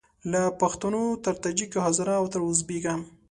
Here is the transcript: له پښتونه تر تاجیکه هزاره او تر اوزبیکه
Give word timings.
له 0.31 0.41
پښتونه 0.61 0.99
تر 1.25 1.35
تاجیکه 1.43 1.79
هزاره 1.87 2.13
او 2.21 2.25
تر 2.33 2.39
اوزبیکه 2.45 2.93